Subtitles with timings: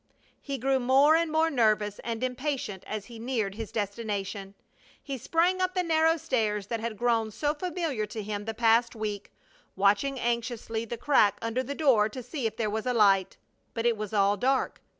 [0.41, 4.55] He grew more and more nervous and impatient as he neared his destination.
[4.99, 8.95] He sprang up the narrow stairs that had grown so familiar to him the past
[8.95, 9.31] week,
[9.75, 13.37] watching anxiously the crack under the door to see if there was a light.
[13.75, 14.81] But it was all dark!